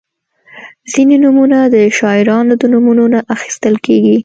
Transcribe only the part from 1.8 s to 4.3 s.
شاعرانو د نومونو نه اخیستل کیږي.